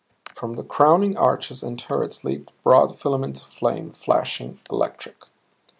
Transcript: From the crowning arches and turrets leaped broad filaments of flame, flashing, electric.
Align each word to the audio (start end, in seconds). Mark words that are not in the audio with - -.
From 0.33 0.55
the 0.55 0.63
crowning 0.63 1.15
arches 1.15 1.61
and 1.61 1.77
turrets 1.77 2.23
leaped 2.23 2.51
broad 2.63 2.97
filaments 2.97 3.39
of 3.41 3.45
flame, 3.49 3.91
flashing, 3.91 4.59
electric. 4.71 5.25